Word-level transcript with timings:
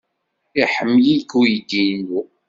Iḥemmel-ik 0.61 1.31
uydi-inu. 1.39 2.21